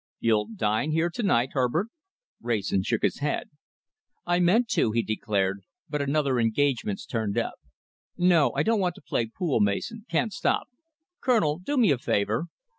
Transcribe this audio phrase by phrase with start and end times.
[0.19, 1.89] "You'll dine here to night, Herbert?"
[2.41, 3.51] Wrayson shook his head.
[4.25, 7.59] "I meant to," he declared, "but another engagement's turned up.
[8.17, 8.51] No!
[8.55, 10.07] I don't want to play pool, Mason.
[10.09, 10.69] Can't stop.
[11.21, 12.45] Colonel, do me a favour."